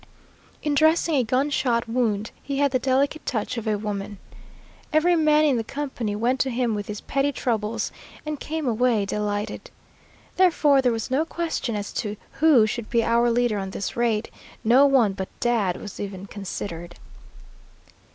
In 0.63 0.73
dressing 0.73 1.13
a 1.13 1.23
gun 1.23 1.51
shot 1.51 1.87
wound, 1.87 2.31
he 2.41 2.57
had 2.57 2.71
the 2.71 2.79
delicate 2.79 3.23
touch 3.23 3.55
of 3.55 3.67
a 3.67 3.77
woman. 3.77 4.17
Every 4.91 5.15
man 5.15 5.45
in 5.45 5.57
the 5.57 5.63
company 5.63 6.15
went 6.15 6.39
to 6.39 6.49
him 6.49 6.73
with 6.73 6.87
his 6.87 7.01
petty 7.01 7.31
troubles, 7.31 7.91
and 8.25 8.39
came 8.39 8.67
away 8.67 9.05
delighted. 9.05 9.69
Therefore 10.37 10.81
there 10.81 10.91
was 10.91 11.11
no 11.11 11.23
question 11.23 11.75
as 11.75 11.93
to 11.93 12.17
who 12.39 12.65
should 12.65 12.89
be 12.89 13.03
our 13.03 13.29
leader 13.29 13.59
on 13.59 13.69
this 13.69 13.95
raid; 13.95 14.31
no 14.63 14.87
one 14.87 15.13
but 15.13 15.29
Dad 15.39 15.79
was 15.79 15.99
even 15.99 16.25
considered. 16.25 16.95